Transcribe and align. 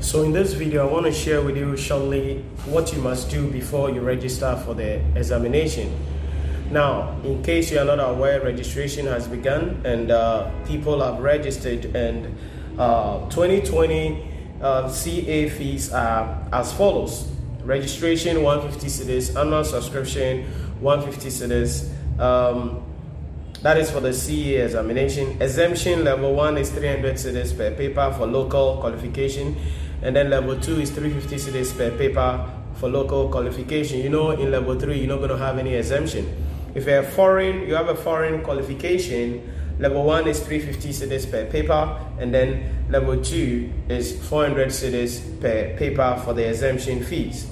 So 0.00 0.22
in 0.22 0.32
this 0.32 0.54
video, 0.54 0.88
I 0.88 0.90
want 0.90 1.04
to 1.04 1.12
share 1.12 1.42
with 1.42 1.58
you 1.58 1.76
shortly 1.76 2.42
what 2.64 2.90
you 2.90 3.02
must 3.02 3.28
do 3.28 3.46
before 3.50 3.90
you 3.90 4.00
register 4.00 4.56
for 4.64 4.72
the 4.72 4.94
examination. 5.14 5.94
Now, 6.70 7.20
in 7.22 7.42
case 7.42 7.70
you 7.70 7.78
are 7.80 7.84
not 7.84 8.00
aware, 8.00 8.40
registration 8.40 9.06
has 9.06 9.28
begun 9.28 9.82
and 9.84 10.10
uh, 10.10 10.50
people 10.66 11.02
have 11.02 11.20
registered 11.20 11.84
and 11.94 12.34
uh, 12.78 13.28
2020 13.28 14.26
uh, 14.62 14.88
CA 14.88 15.48
fees 15.50 15.92
are 15.92 16.48
as 16.50 16.72
follows. 16.72 17.30
Registration 17.62 18.42
150 18.42 18.86
cedis, 18.86 19.38
annual 19.38 19.64
subscription 19.64 20.44
150 20.80 21.28
cedis. 21.28 22.18
Um, 22.18 22.82
that 23.60 23.76
is 23.76 23.90
for 23.90 24.00
the 24.00 24.14
CA 24.14 24.64
examination. 24.64 25.42
Exemption 25.42 26.04
level 26.04 26.34
1 26.34 26.56
is 26.56 26.70
300 26.70 27.16
cedis 27.16 27.54
per 27.54 27.72
paper 27.72 28.14
for 28.16 28.26
local 28.26 28.78
qualification 28.78 29.54
and 30.02 30.14
then 30.16 30.30
level 30.30 30.58
2 30.58 30.80
is 30.80 30.90
350 30.90 31.36
cedis 31.36 31.76
per 31.76 31.96
paper 31.96 32.48
for 32.74 32.88
local 32.88 33.28
qualification. 33.28 34.00
You 34.00 34.08
know 34.08 34.30
in 34.30 34.50
level 34.50 34.78
3 34.78 34.98
you're 34.98 35.08
not 35.08 35.18
going 35.18 35.30
to 35.30 35.38
have 35.38 35.58
any 35.58 35.74
exemption. 35.74 36.26
If 36.74 36.86
you're 36.86 37.02
foreign, 37.02 37.66
you 37.66 37.74
have 37.74 37.88
a 37.88 37.94
foreign 37.94 38.42
qualification, 38.42 39.42
level 39.78 40.04
1 40.04 40.28
is 40.28 40.40
350 40.40 40.88
cedis 40.90 41.30
per 41.30 41.46
paper 41.46 41.98
and 42.18 42.32
then 42.32 42.86
level 42.90 43.22
2 43.22 43.72
is 43.88 44.18
400 44.28 44.68
cedis 44.68 45.40
per 45.40 45.76
paper 45.76 46.20
for 46.24 46.34
the 46.34 46.48
exemption 46.48 47.02
fees. 47.02 47.46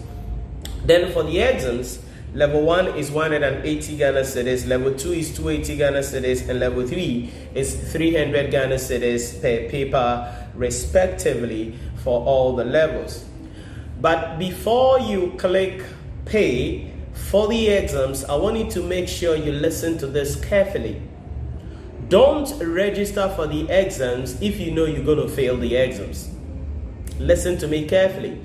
Then 0.84 1.12
for 1.12 1.24
the 1.24 1.40
exams, 1.40 1.98
Level 2.34 2.60
1 2.60 2.88
is 2.88 3.10
180 3.10 3.96
Ghana 3.96 4.20
cedis, 4.20 4.68
level 4.68 4.92
2 4.92 5.12
is 5.12 5.34
280 5.34 5.76
Ghana 5.78 6.00
cedis, 6.00 6.46
and 6.46 6.60
level 6.60 6.86
3 6.86 7.32
is 7.54 7.74
300 7.90 8.50
Ghana 8.50 8.74
cedis 8.74 9.40
per 9.40 9.66
paper, 9.70 10.46
respectively, 10.54 11.74
for 12.08 12.24
all 12.24 12.56
the 12.56 12.64
levels. 12.64 13.26
But 14.00 14.38
before 14.38 14.98
you 14.98 15.34
click 15.36 15.84
pay 16.24 16.90
for 17.12 17.48
the 17.48 17.68
exams, 17.68 18.24
I 18.24 18.34
want 18.36 18.56
you 18.56 18.70
to 18.70 18.82
make 18.82 19.08
sure 19.08 19.36
you 19.36 19.52
listen 19.52 19.98
to 19.98 20.06
this 20.06 20.42
carefully. 20.42 21.02
Don't 22.08 22.50
register 22.64 23.28
for 23.36 23.46
the 23.46 23.68
exams 23.68 24.40
if 24.40 24.58
you 24.58 24.70
know 24.70 24.86
you're 24.86 25.04
going 25.04 25.20
to 25.20 25.28
fail 25.28 25.58
the 25.58 25.76
exams. 25.76 26.30
Listen 27.18 27.58
to 27.58 27.68
me 27.68 27.86
carefully 27.86 28.40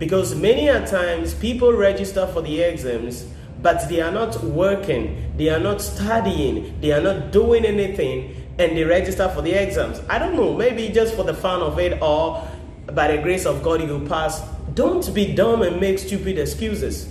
because 0.00 0.34
many 0.34 0.66
a 0.66 0.84
times 0.84 1.32
people 1.32 1.72
register 1.72 2.26
for 2.26 2.42
the 2.42 2.60
exams 2.60 3.24
but 3.62 3.88
they 3.88 4.00
are 4.00 4.10
not 4.10 4.42
working 4.44 5.32
they 5.38 5.48
are 5.48 5.60
not 5.60 5.80
studying 5.80 6.78
they 6.80 6.92
are 6.92 7.00
not 7.00 7.32
doing 7.32 7.64
anything 7.64 8.34
and 8.58 8.76
they 8.76 8.84
register 8.84 9.26
for 9.30 9.40
the 9.40 9.52
exams 9.52 10.02
i 10.10 10.18
don't 10.18 10.36
know 10.36 10.52
maybe 10.52 10.90
just 10.90 11.14
for 11.14 11.22
the 11.22 11.32
fun 11.32 11.62
of 11.62 11.78
it 11.78 11.98
or 12.02 12.46
by 12.92 13.14
the 13.14 13.22
grace 13.22 13.46
of 13.46 13.62
god 13.62 13.80
you 13.80 13.88
will 13.88 14.08
pass 14.08 14.42
don't 14.74 15.12
be 15.14 15.34
dumb 15.34 15.62
and 15.62 15.80
make 15.80 15.98
stupid 15.98 16.38
excuses 16.38 17.08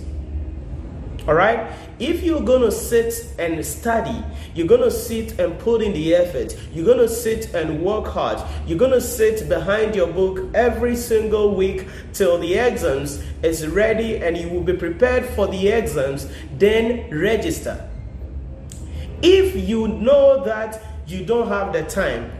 all 1.26 1.34
right? 1.34 1.72
If 1.98 2.22
you're 2.22 2.42
going 2.42 2.62
to 2.62 2.70
sit 2.70 3.34
and 3.38 3.64
study, 3.64 4.22
you're 4.54 4.68
going 4.68 4.82
to 4.82 4.90
sit 4.90 5.40
and 5.40 5.58
put 5.58 5.82
in 5.82 5.92
the 5.92 6.14
effort, 6.14 6.56
you're 6.72 6.84
going 6.84 6.98
to 6.98 7.08
sit 7.08 7.52
and 7.52 7.82
work 7.82 8.06
hard, 8.06 8.40
you're 8.66 8.78
going 8.78 8.92
to 8.92 9.00
sit 9.00 9.48
behind 9.48 9.96
your 9.96 10.06
book 10.06 10.54
every 10.54 10.94
single 10.94 11.56
week 11.56 11.88
till 12.12 12.38
the 12.38 12.54
exams 12.54 13.24
is 13.42 13.66
ready 13.66 14.16
and 14.18 14.36
you 14.36 14.48
will 14.48 14.62
be 14.62 14.74
prepared 14.74 15.24
for 15.24 15.48
the 15.48 15.68
exams, 15.68 16.28
then 16.58 17.10
register. 17.10 17.88
If 19.22 19.56
you 19.56 19.88
know 19.88 20.44
that 20.44 20.80
you 21.08 21.24
don't 21.24 21.48
have 21.48 21.72
the 21.72 21.82
time, 21.82 22.30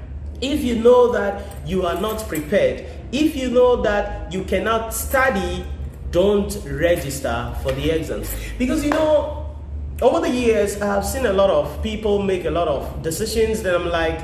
if 0.41 0.62
you 0.62 0.77
know 0.77 1.11
that 1.12 1.67
you 1.67 1.87
are 1.87 2.00
not 2.00 2.28
prepared, 2.28 2.87
if 3.12 3.37
you 3.37 3.51
know 3.51 3.83
that 3.83 4.33
you 4.33 4.45
cannot 4.45 4.93
study 4.93 5.65
don't 6.11 6.57
register 6.65 7.55
for 7.62 7.73
the 7.73 7.91
exams. 7.91 8.35
Because 8.59 8.85
you 8.85 8.91
know, 8.91 9.55
over 10.01 10.21
the 10.21 10.31
years, 10.31 10.81
I 10.81 10.87
have 10.87 11.05
seen 11.05 11.27
a 11.27 11.33
lot 11.33 11.50
of 11.50 11.83
people 11.83 12.22
make 12.22 12.44
a 12.44 12.50
lot 12.50 12.69
of 12.69 13.03
decisions 13.03 13.62
that 13.62 13.75
I'm 13.75 13.89
like, 13.89 14.21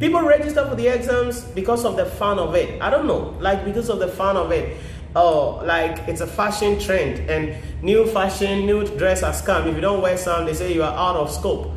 people 0.00 0.22
register 0.22 0.66
for 0.68 0.74
the 0.74 0.88
exams 0.88 1.42
because 1.42 1.84
of 1.84 1.96
the 1.96 2.06
fun 2.06 2.38
of 2.38 2.54
it. 2.54 2.80
I 2.82 2.90
don't 2.90 3.06
know, 3.06 3.36
like 3.40 3.64
because 3.64 3.88
of 3.88 3.98
the 3.98 4.08
fun 4.08 4.36
of 4.36 4.50
it. 4.50 4.76
Oh, 5.14 5.62
like 5.64 6.06
it's 6.08 6.20
a 6.20 6.26
fashion 6.26 6.78
trend 6.78 7.30
and 7.30 7.56
new 7.82 8.06
fashion, 8.06 8.66
new 8.66 8.86
dress 8.98 9.22
has 9.22 9.40
come. 9.40 9.66
If 9.68 9.74
you 9.74 9.80
don't 9.80 10.02
wear 10.02 10.18
some, 10.18 10.44
they 10.44 10.52
say 10.52 10.74
you 10.74 10.82
are 10.82 10.94
out 10.94 11.16
of 11.16 11.30
scope. 11.30 11.72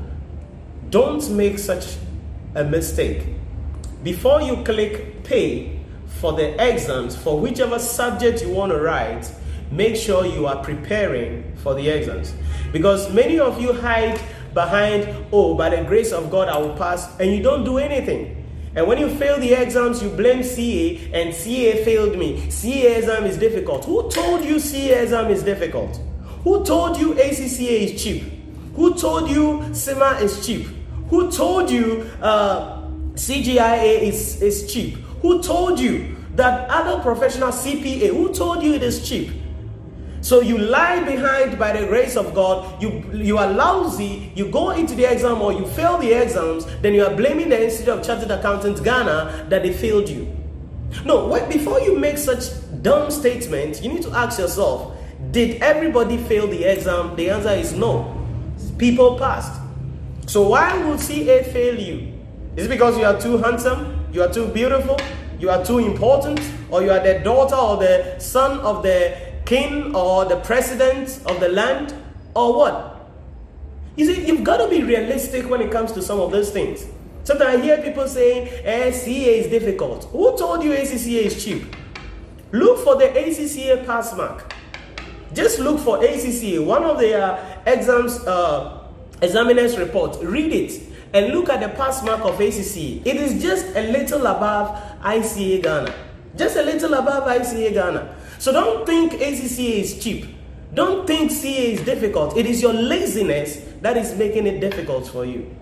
Don't 0.89 1.29
make 1.31 1.57
such 1.57 1.95
a 2.55 2.63
mistake. 2.63 3.23
Before 4.03 4.41
you 4.41 4.63
click 4.63 5.23
pay 5.23 5.78
for 6.09 6.33
the 6.33 6.53
exams 6.61 7.15
for 7.15 7.39
whichever 7.39 7.79
subject 7.79 8.41
you 8.41 8.49
want 8.49 8.71
to 8.71 8.79
write, 8.79 9.31
make 9.71 9.95
sure 9.95 10.25
you 10.25 10.45
are 10.47 10.61
preparing 10.63 11.55
for 11.57 11.73
the 11.75 11.87
exams. 11.89 12.33
Because 12.71 13.13
many 13.13 13.39
of 13.39 13.61
you 13.61 13.73
hide 13.73 14.19
behind, 14.53 15.07
oh, 15.31 15.55
by 15.55 15.69
the 15.69 15.83
grace 15.83 16.11
of 16.11 16.29
God, 16.29 16.49
I 16.49 16.57
will 16.57 16.75
pass, 16.75 17.17
and 17.19 17.31
you 17.33 17.41
don't 17.41 17.63
do 17.63 17.77
anything. 17.77 18.35
And 18.75 18.87
when 18.87 18.97
you 18.99 19.09
fail 19.15 19.39
the 19.39 19.53
exams, 19.53 20.01
you 20.01 20.09
blame 20.09 20.43
CA, 20.43 21.11
and 21.13 21.33
CA 21.33 21.83
failed 21.83 22.17
me. 22.17 22.49
CA 22.49 22.97
exam 22.97 23.25
is 23.25 23.37
difficult. 23.37 23.85
Who 23.85 24.09
told 24.09 24.43
you 24.43 24.59
CA 24.59 25.03
exam 25.03 25.31
is 25.31 25.43
difficult? 25.43 25.99
Who 26.43 26.63
told 26.63 26.97
you 26.97 27.13
ACCA 27.13 27.93
is 27.93 28.03
cheap? 28.03 28.23
Who 28.75 28.95
told 28.95 29.29
you 29.29 29.73
CIMA 29.73 30.19
is 30.21 30.45
cheap? 30.45 30.67
Who 31.09 31.31
told 31.31 31.71
you 31.71 32.09
uh, 32.21 32.83
CGIA 33.13 34.03
is, 34.03 34.41
is 34.41 34.71
cheap? 34.71 34.97
Who 35.21 35.41
told 35.41 35.79
you 35.79 36.15
that 36.35 36.69
other 36.69 37.01
professional 37.01 37.49
CPA, 37.49 38.09
who 38.09 38.33
told 38.33 38.63
you 38.63 38.73
it 38.73 38.83
is 38.83 39.07
cheap? 39.07 39.31
So 40.21 40.41
you 40.41 40.57
lie 40.57 41.03
behind 41.03 41.57
by 41.57 41.79
the 41.79 41.87
grace 41.87 42.17
of 42.17 42.33
God, 42.33 42.81
you, 42.81 43.03
you 43.13 43.37
are 43.37 43.49
lousy, 43.51 44.31
you 44.35 44.49
go 44.49 44.71
into 44.71 44.93
the 44.93 45.05
exam 45.05 45.41
or 45.41 45.53
you 45.53 45.65
fail 45.65 45.97
the 45.97 46.11
exams, 46.11 46.65
then 46.81 46.93
you 46.93 47.05
are 47.05 47.15
blaming 47.15 47.49
the 47.49 47.63
Institute 47.63 47.89
of 47.89 48.05
Chartered 48.05 48.31
Accountants 48.31 48.81
Ghana 48.81 49.47
that 49.49 49.63
they 49.63 49.71
failed 49.71 50.09
you. 50.09 50.35
No, 51.05 51.27
wait, 51.27 51.47
before 51.49 51.79
you 51.79 51.97
make 51.97 52.17
such 52.17 52.41
dumb 52.81 53.11
statements, 53.11 53.81
you 53.81 53.93
need 53.93 54.01
to 54.01 54.11
ask 54.11 54.39
yourself, 54.39 54.97
did 55.31 55.61
everybody 55.61 56.17
fail 56.17 56.47
the 56.47 56.65
exam? 56.65 57.15
The 57.15 57.29
answer 57.29 57.51
is 57.51 57.73
no. 57.73 58.15
People 58.77 59.17
passed. 59.17 59.61
So 60.27 60.49
why 60.49 60.83
would 60.85 60.99
CA 60.99 61.43
fail 61.43 61.79
you? 61.79 62.13
Is 62.55 62.65
it 62.65 62.69
because 62.69 62.97
you 62.97 63.05
are 63.05 63.19
too 63.19 63.37
handsome? 63.37 63.98
You 64.11 64.23
are 64.23 64.33
too 64.33 64.47
beautiful? 64.47 64.99
You 65.39 65.51
are 65.51 65.63
too 65.63 65.77
important? 65.77 66.41
Or 66.71 66.81
you 66.81 66.89
are 66.91 66.99
the 66.99 67.19
daughter 67.19 67.55
or 67.55 67.77
the 67.77 68.17
son 68.19 68.59
of 68.61 68.81
the 68.81 69.15
king 69.45 69.95
or 69.95 70.25
the 70.25 70.37
president 70.37 71.21
of 71.27 71.39
the 71.39 71.49
land 71.49 71.93
or 72.35 72.57
what? 72.57 73.07
You 73.95 74.05
see, 74.07 74.25
you've 74.25 74.43
got 74.43 74.57
to 74.57 74.67
be 74.67 74.81
realistic 74.81 75.47
when 75.47 75.61
it 75.61 75.71
comes 75.71 75.91
to 75.91 76.01
some 76.01 76.19
of 76.19 76.31
those 76.31 76.49
things. 76.49 76.87
Sometimes 77.23 77.59
I 77.59 77.63
hear 77.63 77.77
people 77.83 78.07
saying, 78.07 78.49
eh, 78.63 78.91
CA 78.91 79.39
is 79.39 79.47
difficult. 79.47 80.05
Who 80.05 80.35
told 80.37 80.63
you 80.63 80.71
ACCA 80.71 81.25
is 81.25 81.43
cheap? 81.43 81.75
Look 82.51 82.79
for 82.79 82.95
the 82.95 83.05
ACCA 83.05 83.85
pass 83.85 84.15
mark. 84.15 84.51
Just 85.33 85.59
look 85.59 85.79
for 85.79 85.99
ACCA, 85.99 86.65
one 86.65 86.83
of 86.83 86.97
the 86.97 87.15
uh, 87.15 87.61
exams, 87.67 88.17
uh, 88.25 88.87
examiners 89.21 89.77
report. 89.77 90.17
Read 90.23 90.51
it 90.51 90.88
and 91.13 91.33
look 91.33 91.49
at 91.49 91.59
the 91.61 91.69
pass 91.69 92.03
mark 92.03 92.21
of 92.21 92.37
ACCA. 92.37 93.05
It 93.05 93.15
is 93.15 93.41
just 93.41 93.65
a 93.75 93.91
little 93.91 94.25
above 94.27 94.77
ICA 95.01 95.63
Ghana. 95.63 95.95
Just 96.35 96.57
a 96.57 96.61
little 96.61 96.93
above 96.93 97.27
ICA 97.27 97.73
Ghana. 97.73 98.15
So 98.37 98.51
don't 98.51 98.85
think 98.85 99.13
ACCA 99.13 99.79
is 99.79 100.03
cheap. 100.03 100.25
Don't 100.73 101.07
think 101.07 101.31
CA 101.31 101.73
is 101.73 101.81
difficult. 101.81 102.37
It 102.37 102.45
is 102.45 102.61
your 102.61 102.73
laziness 102.73 103.65
that 103.81 103.97
is 103.97 104.15
making 104.15 104.45
it 104.45 104.59
difficult 104.59 105.07
for 105.07 105.25
you. 105.25 105.55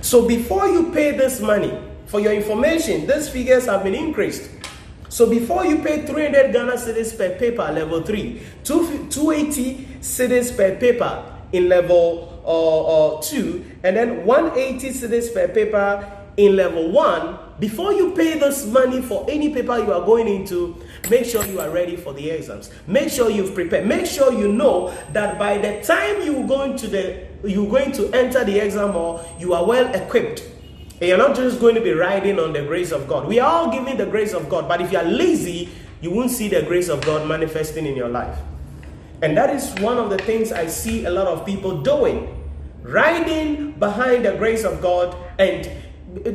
So 0.00 0.26
before 0.26 0.66
you 0.68 0.92
pay 0.92 1.16
this 1.16 1.40
money, 1.40 1.78
for 2.06 2.20
your 2.20 2.32
information, 2.32 3.06
these 3.06 3.28
figures 3.28 3.66
have 3.66 3.82
been 3.82 3.94
increased. 3.94 4.50
So 5.08 5.28
before 5.28 5.66
you 5.66 5.78
pay 5.78 6.06
300 6.06 6.52
Ghana 6.52 6.72
cedis 6.72 7.16
per 7.16 7.36
paper, 7.38 7.70
level 7.72 8.02
3, 8.02 8.40
280 8.64 9.88
cedis 10.00 10.56
per 10.56 10.76
paper 10.76 11.24
in 11.52 11.68
level 11.68 12.35
uh, 12.46 13.16
uh, 13.16 13.22
2, 13.22 13.64
and 13.82 13.96
then 13.96 14.24
180 14.24 14.90
cedis 14.90 15.34
per 15.34 15.48
paper 15.48 16.10
in 16.36 16.56
level 16.56 16.90
1, 16.90 17.38
before 17.58 17.92
you 17.94 18.12
pay 18.12 18.38
this 18.38 18.66
money 18.66 19.00
for 19.00 19.24
any 19.28 19.48
paper 19.52 19.78
you 19.78 19.90
are 19.92 20.04
going 20.04 20.28
into, 20.28 20.76
make 21.08 21.24
sure 21.24 21.44
you 21.46 21.58
are 21.58 21.70
ready 21.70 21.96
for 21.96 22.12
the 22.12 22.28
exams. 22.28 22.70
Make 22.86 23.08
sure 23.08 23.30
you've 23.30 23.54
prepared. 23.54 23.86
Make 23.86 24.04
sure 24.04 24.32
you 24.32 24.52
know 24.52 24.94
that 25.12 25.38
by 25.38 25.56
the 25.56 25.82
time 25.82 26.20
you 26.20 26.46
going 26.46 26.76
to 26.76 26.86
the 26.86 27.26
you're 27.44 27.68
going 27.68 27.92
to 27.92 28.12
enter 28.12 28.44
the 28.44 28.58
exam 28.58 28.92
hall, 28.92 29.24
you 29.38 29.54
are 29.54 29.64
well 29.64 29.94
equipped. 29.94 30.42
And 31.00 31.08
you're 31.08 31.18
not 31.18 31.36
just 31.36 31.60
going 31.60 31.74
to 31.74 31.80
be 31.80 31.92
riding 31.92 32.38
on 32.38 32.52
the 32.52 32.62
grace 32.62 32.92
of 32.92 33.08
God. 33.08 33.26
We 33.26 33.38
are 33.38 33.50
all 33.50 33.70
giving 33.70 33.96
the 33.96 34.06
grace 34.06 34.32
of 34.32 34.48
God, 34.48 34.68
but 34.68 34.80
if 34.80 34.92
you 34.92 34.98
are 34.98 35.04
lazy, 35.04 35.70
you 36.00 36.10
won't 36.10 36.30
see 36.30 36.48
the 36.48 36.62
grace 36.62 36.88
of 36.88 37.00
God 37.02 37.26
manifesting 37.26 37.86
in 37.86 37.96
your 37.96 38.08
life. 38.08 38.38
And 39.22 39.36
that 39.36 39.50
is 39.50 39.72
one 39.80 39.96
of 39.96 40.10
the 40.10 40.18
things 40.18 40.52
I 40.52 40.66
see 40.66 41.04
a 41.04 41.10
lot 41.10 41.26
of 41.26 41.46
people 41.46 41.80
doing. 41.82 42.35
Riding 42.86 43.72
behind 43.72 44.24
the 44.24 44.36
grace 44.36 44.62
of 44.62 44.80
God 44.80 45.16
and 45.40 45.68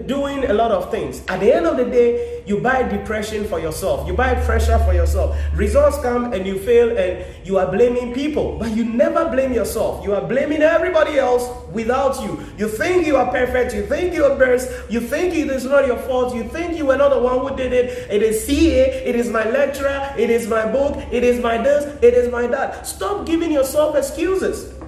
doing 0.05 0.43
a 0.45 0.53
lot 0.53 0.71
of 0.71 0.91
things. 0.91 1.23
At 1.27 1.39
the 1.39 1.53
end 1.53 1.65
of 1.65 1.77
the 1.77 1.85
day, 1.85 2.43
you 2.45 2.59
buy 2.59 2.83
depression 2.83 3.45
for 3.45 3.59
yourself, 3.59 4.05
you 4.05 4.13
buy 4.13 4.35
pressure 4.35 4.77
for 4.79 4.93
yourself. 4.93 5.37
Results 5.55 5.97
come 6.01 6.33
and 6.33 6.45
you 6.45 6.59
fail 6.59 6.97
and 6.97 7.25
you 7.45 7.57
are 7.57 7.71
blaming 7.71 8.13
people, 8.13 8.57
but 8.59 8.71
you 8.71 8.83
never 8.83 9.29
blame 9.29 9.53
yourself. 9.53 10.03
You 10.03 10.13
are 10.13 10.27
blaming 10.27 10.61
everybody 10.61 11.17
else 11.17 11.49
without 11.71 12.21
you. 12.21 12.43
You 12.57 12.67
think 12.67 13.07
you 13.07 13.15
are 13.15 13.31
perfect, 13.31 13.73
you 13.73 13.85
think 13.85 14.13
you 14.13 14.25
are 14.25 14.37
best, 14.37 14.69
you 14.91 14.99
think 14.99 15.33
it 15.33 15.49
is 15.49 15.63
not 15.63 15.87
your 15.87 15.97
fault, 15.99 16.35
you 16.35 16.43
think 16.43 16.77
you 16.77 16.85
were 16.85 16.97
not 16.97 17.09
the 17.09 17.19
one 17.19 17.39
who 17.39 17.55
did 17.55 17.71
it. 17.71 18.11
It 18.11 18.21
is 18.21 18.45
CA, 18.45 19.05
it 19.05 19.15
is 19.15 19.29
my 19.29 19.49
lecturer, 19.49 20.13
it 20.17 20.29
is 20.29 20.47
my 20.47 20.69
book, 20.69 20.97
it 21.11 21.23
is 21.23 21.41
my 21.41 21.57
this, 21.57 21.85
it 22.03 22.13
is 22.13 22.29
my 22.29 22.45
that. 22.47 22.85
Stop 22.85 23.25
giving 23.25 23.51
yourself 23.51 23.95
excuses. 23.95 24.80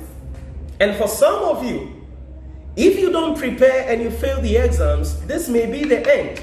And 0.80 0.96
for 0.96 1.08
some 1.08 1.44
of 1.44 1.64
you, 1.64 2.02
if 2.76 3.00
you 3.00 3.12
don't 3.12 3.38
prepare 3.38 3.90
and 3.90 4.02
you 4.02 4.10
fail 4.10 4.42
the 4.42 4.58
exams, 4.58 5.20
this 5.28 5.48
may 5.48 5.66
be 5.66 5.84
the 5.84 6.00
end. 6.12 6.42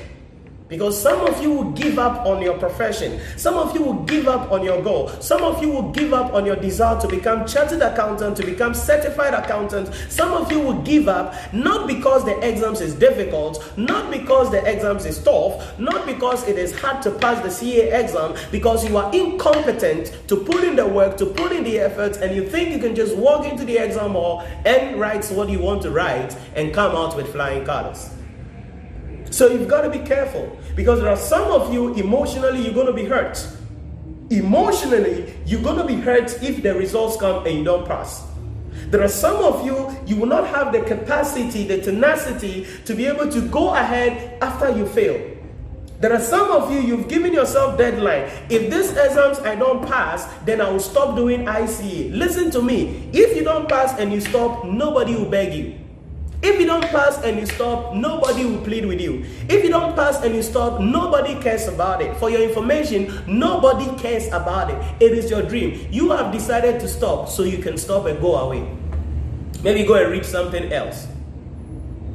Because 0.70 1.02
some 1.02 1.26
of 1.26 1.43
you 1.43 1.50
will 1.50 1.72
give 1.72 1.99
up 1.99 2.25
on 2.25 2.40
your 2.40 2.56
profession. 2.56 3.20
Some 3.37 3.56
of 3.56 3.75
you 3.75 3.82
will 3.82 4.05
give 4.05 4.28
up 4.28 4.52
on 4.52 4.62
your 4.62 4.81
goal. 4.81 5.08
Some 5.20 5.43
of 5.43 5.61
you 5.61 5.69
will 5.69 5.90
give 5.90 6.14
up 6.14 6.32
on 6.32 6.46
your 6.46 6.55
desire 6.55 6.99
to 7.00 7.08
become 7.08 7.44
chartered 7.44 7.82
accountant, 7.82 8.37
to 8.37 8.46
become 8.46 8.72
certified 8.72 9.34
accountant. 9.34 9.93
Some 10.08 10.32
of 10.32 10.50
you 10.52 10.61
will 10.61 10.81
give 10.82 11.08
up 11.08 11.34
not 11.52 11.88
because 11.88 12.25
the 12.25 12.38
exams 12.38 12.81
is 12.81 12.94
difficult, 12.94 13.76
not 13.76 14.12
because 14.12 14.52
the 14.52 14.64
exams 14.64 15.06
is 15.06 15.20
tough, 15.20 15.76
not 15.81 16.06
because 16.06 16.46
it 16.46 16.56
is 16.56 16.78
hard 16.78 17.02
to 17.02 17.11
pass 17.11 17.43
the 17.43 17.50
CA 17.50 18.00
exam, 18.00 18.37
because 18.52 18.88
you 18.88 18.96
are 18.96 19.12
incompetent 19.12 20.16
to 20.28 20.37
put 20.37 20.62
in 20.62 20.76
the 20.76 20.87
work, 20.87 21.16
to 21.16 21.26
put 21.26 21.50
in 21.50 21.64
the 21.64 21.81
effort, 21.81 22.19
and 22.19 22.37
you 22.37 22.49
think 22.49 22.70
you 22.70 22.78
can 22.78 22.94
just 22.94 23.16
walk 23.16 23.44
into 23.44 23.64
the 23.64 23.76
exam 23.76 24.12
hall 24.12 24.46
and 24.64 25.00
write 25.00 25.25
what 25.32 25.49
you 25.49 25.58
want 25.58 25.82
to 25.82 25.90
write 25.90 26.37
and 26.55 26.73
come 26.73 26.94
out 26.94 27.16
with 27.16 27.32
flying 27.32 27.64
colors. 27.64 28.11
So 29.31 29.49
you've 29.49 29.69
got 29.69 29.82
to 29.82 29.91
be 29.91 30.00
careful 30.00 30.59
because 30.75 31.00
there 31.00 31.09
are 31.09 31.17
some 31.17 31.50
of 31.50 31.73
you 31.73 31.94
emotionally 31.94 32.62
you're 32.62 32.75
going 32.75 32.87
to 32.87 32.93
be 32.93 33.05
hurt. 33.05 33.47
Emotionally, 34.31 35.35
you're 35.47 35.62
going 35.62 35.79
to 35.79 35.87
be 35.87 35.97
hurt 35.97 36.43
if 36.43 36.62
the 36.62 36.75
results 36.75 37.17
come 37.17 37.47
and 37.47 37.59
you 37.59 37.65
don't 37.65 37.87
pass. 37.87 38.27
There 38.91 39.03
are 39.03 39.09
some 39.09 39.37
of 39.37 39.65
you, 39.65 39.97
you 40.06 40.17
will 40.17 40.27
not 40.27 40.47
have 40.49 40.73
the 40.73 40.81
capacity, 40.81 41.67
the 41.67 41.81
tenacity 41.81 42.67
to 42.85 42.94
be 42.94 43.06
able 43.06 43.31
to 43.31 43.41
go 43.49 43.75
ahead 43.75 44.41
after 44.43 44.71
you 44.77 44.87
fail. 44.87 45.37
There 46.00 46.12
are 46.12 46.21
some 46.21 46.50
of 46.50 46.73
you, 46.73 46.81
you've 46.81 47.09
given 47.09 47.33
yourself 47.33 47.76
deadline. 47.76 48.31
If 48.49 48.71
this 48.71 48.91
exams 48.91 49.38
I 49.41 49.55
don't 49.55 49.87
pass, 49.87 50.26
then 50.44 50.61
I 50.61 50.71
will 50.71 50.81
stop 50.81 51.15
doing 51.15 51.44
ICA. 51.44 52.17
Listen 52.17 52.50
to 52.53 52.62
me. 52.62 53.11
If 53.12 53.37
you 53.37 53.44
don't 53.44 53.69
pass 53.69 53.99
and 53.99 54.12
you 54.12 54.21
stop, 54.21 54.65
nobody 54.65 55.15
will 55.15 55.31
beg 55.31 55.55
you. 55.55 55.80
If 56.42 56.58
you 56.58 56.66
don't 56.66 56.84
pass 56.84 57.22
and 57.22 57.38
you 57.38 57.44
stop, 57.44 57.94
nobody 57.94 58.46
will 58.46 58.62
plead 58.62 58.87
with 58.87 59.00
you. 59.00 59.26
If 59.48 59.62
you 59.62 59.69
don't 59.69 59.94
pass 59.94 60.22
and 60.22 60.34
you 60.34 60.42
stop, 60.42 60.81
nobody 60.81 61.34
cares 61.40 61.69
about 61.69 62.00
it. 62.00 62.16
For 62.16 62.31
your 62.31 62.40
information, 62.40 63.22
nobody 63.26 63.84
cares 64.00 64.26
about 64.28 64.70
it. 64.70 65.02
It 65.02 65.12
is 65.12 65.31
your 65.31 65.42
dream. 65.42 65.87
You 65.90 66.10
have 66.12 66.32
decided 66.32 66.81
to 66.81 66.88
stop 66.88 67.28
so 67.28 67.42
you 67.42 67.58
can 67.58 67.76
stop 67.76 68.06
and 68.06 68.19
go 68.20 68.37
away. 68.37 68.66
Maybe 69.62 69.84
go 69.84 69.94
and 69.94 70.10
read 70.10 70.25
something 70.25 70.72
else. 70.72 71.06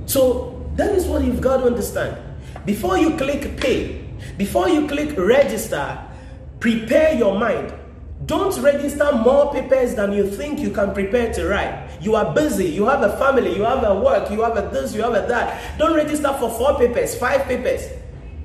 So 0.08 0.66
that 0.76 0.96
is 0.96 1.06
what 1.06 1.24
you've 1.24 1.42
got 1.42 1.58
to 1.58 1.68
understand. 1.68 2.18
Before 2.66 2.98
you 2.98 3.16
click 3.18 3.58
pay, 3.58 4.06
before 4.38 4.70
you 4.70 4.88
click 4.88 5.16
register, 5.20 6.00
prepare 6.60 7.14
your 7.14 7.38
mind 7.38 7.72
don't 8.26 8.60
register 8.62 9.12
more 9.12 9.54
papers 9.54 9.94
than 9.96 10.12
you 10.12 10.30
think 10.30 10.60
you 10.60 10.72
can 10.72 10.94
prepare 10.94 11.34
to 11.34 11.48
write. 11.48 11.90
You 12.02 12.16
are 12.16 12.34
busy, 12.34 12.66
you 12.66 12.86
have 12.86 13.02
a 13.02 13.16
family, 13.18 13.56
you 13.56 13.64
have 13.64 13.84
a 13.84 14.00
work, 14.00 14.32
you 14.32 14.42
have 14.42 14.58
a 14.58 14.68
this, 14.70 14.96
you 14.96 15.02
have 15.02 15.14
a 15.14 15.28
that. 15.28 15.78
Don't 15.78 15.96
register 15.96 16.34
for 16.40 16.50
four 16.50 16.78
papers, 16.78 17.16
five 17.16 17.44
papers. 17.44 17.88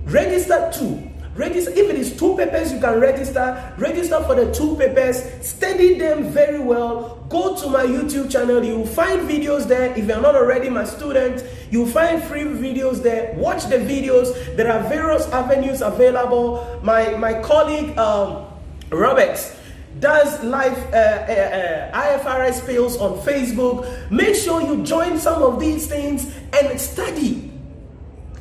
Register 0.05 0.71
two. 0.75 1.07
Register 1.37 1.71
if 1.71 1.89
it 1.89 1.97
is 1.97 2.19
two 2.19 2.37
papers 2.37 2.73
you 2.73 2.81
can 2.81 2.99
register, 3.01 3.73
register 3.79 4.23
for 4.25 4.35
the 4.35 4.53
two 4.53 4.77
papers, 4.77 5.23
study 5.47 5.97
them 5.99 6.25
very 6.25 6.59
well. 6.59 7.25
Go 7.31 7.57
to 7.57 7.69
my 7.69 7.87
YouTube 7.87 8.31
channel, 8.31 8.63
you 8.65 8.79
will 8.79 8.87
find 8.87 9.21
videos 9.21 9.69
there. 9.69 9.97
If 9.97 10.09
you're 10.09 10.21
not 10.21 10.35
already 10.35 10.69
my 10.69 10.85
student, 10.85 11.45
you'll 11.71 11.87
find 11.87 12.23
free 12.23 12.43
videos 12.43 13.03
there. 13.03 13.33
Watch 13.37 13.67
the 13.67 13.77
videos. 13.77 14.57
There 14.57 14.71
are 14.71 14.83
various 14.89 15.29
avenues 15.29 15.81
available. 15.81 16.81
My 16.83 17.11
my 17.15 17.41
colleague 17.41 17.97
um, 17.97 18.47
Roberts 18.91 19.60
does 19.99 20.43
live 20.45 20.77
uh, 20.95 20.97
uh, 20.97 21.33
uh, 21.93 22.19
IFRS 22.19 22.65
pills 22.65 22.97
on 22.99 23.19
Facebook. 23.21 24.11
Make 24.11 24.37
sure 24.37 24.63
you 24.63 24.83
join 24.85 25.19
some 25.19 25.43
of 25.43 25.59
these 25.59 25.87
things 25.87 26.33
and 26.53 26.81
study. 26.81 27.51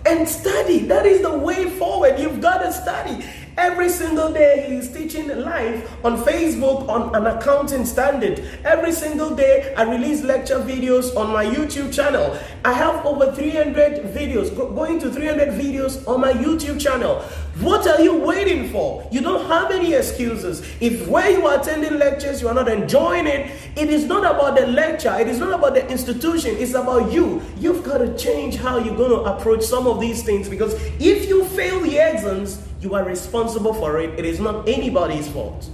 And 0.06 0.28
study. 0.28 0.80
That 0.80 1.06
is 1.06 1.22
the 1.22 1.38
way 1.38 1.70
forward. 1.72 2.20
You've 2.20 2.40
got 2.40 2.60
to 2.60 2.72
study. 2.72 3.26
Every 3.60 3.90
single 3.90 4.32
day, 4.32 4.68
he 4.70 4.76
is 4.76 4.90
teaching 4.90 5.28
live 5.28 5.90
on 6.06 6.24
Facebook 6.24 6.88
on 6.88 7.14
an 7.14 7.28
accounting 7.28 7.86
standard. 7.86 8.40
Every 8.64 8.94
single 8.94 9.36
day, 9.36 9.74
I 9.76 9.84
release 9.84 10.24
lecture 10.24 10.60
videos 10.60 11.14
on 11.18 11.34
my 11.34 11.44
YouTube 11.44 11.94
channel. 11.94 12.40
I 12.66 12.74
have 12.74 13.06
over 13.06 13.32
300 13.32 14.14
videos, 14.14 14.54
going 14.56 15.00
to 15.00 15.10
300 15.10 15.50
videos 15.50 16.06
on 16.08 16.20
my 16.20 16.34
YouTube 16.34 16.80
channel. 16.80 17.22
What 17.62 17.88
are 17.88 18.02
you 18.02 18.18
waiting 18.18 18.70
for? 18.70 19.08
You 19.12 19.22
don't 19.22 19.48
have 19.48 19.72
any 19.72 19.94
excuses. 19.94 20.62
If 20.82 21.08
where 21.08 21.30
you 21.30 21.48
are 21.48 21.60
attending 21.60 21.98
lectures, 21.98 22.42
you 22.42 22.50
are 22.50 22.54
not 22.54 22.68
enjoying 22.68 23.28
it, 23.28 23.52
it 23.78 23.90
is 23.90 24.06
not 24.06 24.24
about 24.24 24.58
the 24.58 24.68
lecture, 24.68 25.18
it 25.20 25.28
is 25.28 25.40
not 25.40 25.54
about 25.54 25.74
the 25.74 25.90
institution, 25.90 26.56
it's 26.58 26.74
about 26.74 27.12
you. 27.14 27.42
You've 27.58 27.84
got 27.84 28.00
to 28.00 28.18
change 28.18 28.58
how 28.58 28.78
you're 28.78 28.98
going 28.98 29.12
to 29.12 29.32
approach 29.32 29.64
some 29.64 29.88
of 29.88 30.02
these 30.02 30.24
things 30.24 30.50
because 30.50 30.74
if 31.00 31.30
you 31.30 31.46
fail 31.46 31.80
the 31.80 31.98
exams, 31.98 32.62
you 32.82 32.94
are 32.94 33.06
responsible 33.06 33.74
for 33.74 34.00
it. 34.00 34.20
It 34.20 34.26
is 34.26 34.40
not 34.40 34.68
anybody's 34.68 35.30
fault. 35.30 35.70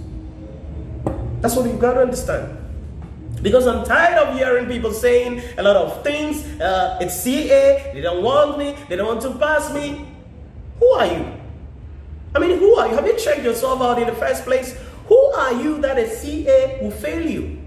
That's 1.40 1.56
what 1.56 1.66
you've 1.66 1.80
got 1.80 1.94
to 1.94 2.02
understand. 2.02 2.65
Because 3.42 3.66
I'm 3.66 3.84
tired 3.84 4.18
of 4.18 4.36
hearing 4.36 4.66
people 4.66 4.92
saying 4.92 5.42
a 5.58 5.62
lot 5.62 5.76
of 5.76 6.02
things. 6.02 6.44
Uh, 6.60 6.98
it's 7.00 7.20
CA, 7.22 7.90
they 7.92 8.00
don't 8.00 8.22
want 8.22 8.58
me, 8.58 8.76
they 8.88 8.96
don't 8.96 9.06
want 9.06 9.22
to 9.22 9.30
pass 9.38 9.72
me. 9.72 10.06
Who 10.78 10.86
are 10.92 11.06
you? 11.06 11.32
I 12.34 12.38
mean, 12.38 12.58
who 12.58 12.74
are 12.76 12.88
you? 12.88 12.94
Have 12.94 13.06
you 13.06 13.16
checked 13.16 13.42
yourself 13.42 13.80
out 13.80 13.98
in 14.00 14.06
the 14.06 14.14
first 14.14 14.44
place? 14.44 14.76
Who 15.08 15.16
are 15.16 15.52
you 15.52 15.80
that 15.80 15.98
a 15.98 16.08
CA 16.08 16.80
will 16.82 16.90
fail 16.90 17.24
you? 17.24 17.58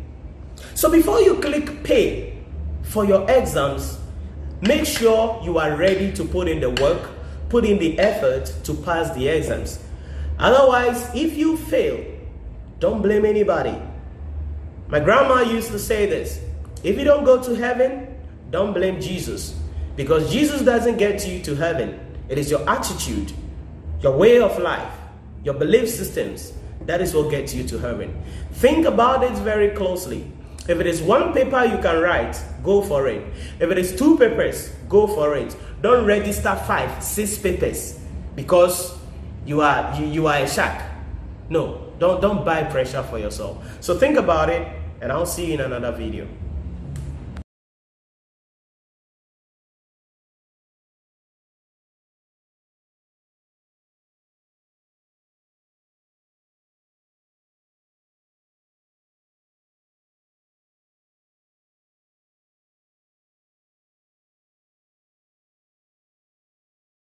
So 0.75 0.91
before 0.91 1.21
you 1.21 1.35
click 1.35 1.83
pay 1.83 2.37
for 2.83 3.05
your 3.05 3.29
exams, 3.29 3.99
make 4.61 4.85
sure 4.85 5.41
you 5.43 5.57
are 5.57 5.75
ready 5.75 6.11
to 6.13 6.25
put 6.25 6.47
in 6.47 6.59
the 6.59 6.69
work 6.69 7.09
put 7.49 7.65
in 7.65 7.79
the 7.79 7.99
effort 7.99 8.53
to 8.63 8.73
pass 8.73 9.13
the 9.15 9.27
exams. 9.27 9.79
Otherwise, 10.37 11.09
if 11.13 11.35
you 11.35 11.57
fail, 11.57 12.05
don't 12.79 13.01
blame 13.01 13.25
anybody. 13.25 13.75
My 14.89 14.99
grandma 14.99 15.41
used 15.41 15.71
to 15.71 15.79
say 15.79 16.05
this 16.05 16.41
if 16.83 16.97
you 16.97 17.03
don't 17.03 17.23
go 17.23 17.41
to 17.41 17.55
heaven, 17.55 18.15
don't 18.51 18.73
blame 18.73 18.99
Jesus. 18.99 19.55
Because 19.95 20.31
Jesus 20.31 20.61
doesn't 20.61 20.97
get 20.97 21.27
you 21.27 21.41
to 21.43 21.55
heaven, 21.55 21.99
it 22.29 22.37
is 22.37 22.49
your 22.49 22.67
attitude, 22.69 23.33
your 24.01 24.17
way 24.17 24.39
of 24.39 24.57
life, 24.59 24.93
your 25.43 25.55
belief 25.55 25.89
systems 25.89 26.53
that 26.89 27.01
is 27.01 27.13
what 27.13 27.29
gets 27.29 27.53
you 27.53 27.63
to 27.65 27.77
heaven. 27.77 28.19
Think 28.53 28.87
about 28.87 29.23
it 29.23 29.33
very 29.33 29.69
closely. 29.75 30.25
If 30.67 30.79
it 30.79 30.87
is 30.87 31.03
one 31.03 31.33
paper 31.33 31.63
you 31.63 31.77
can 31.77 32.01
write, 32.01 32.41
go 32.63 32.81
for 32.81 33.07
it. 33.07 33.21
If 33.59 33.69
it 33.69 33.77
is 33.77 33.95
two 33.95 34.17
papers, 34.17 34.69
go 34.87 35.05
for 35.05 35.35
it. 35.35 35.55
Don't 35.81 36.05
register 36.05 36.55
five, 36.65 37.03
six 37.03 37.37
papers 37.37 37.99
because 38.35 38.97
you 39.45 39.61
are 39.61 39.99
you, 39.99 40.07
you 40.07 40.27
are 40.27 40.37
a 40.37 40.47
shark. 40.47 40.81
No, 41.49 41.91
don't 41.99 42.21
don't 42.21 42.43
buy 42.43 42.63
pressure 42.63 43.03
for 43.03 43.19
yourself. 43.19 43.63
So 43.81 43.97
think 43.97 44.17
about 44.17 44.49
it 44.49 44.67
and 45.01 45.11
I'll 45.11 45.25
see 45.25 45.47
you 45.47 45.53
in 45.53 45.61
another 45.61 45.91
video. 45.91 46.27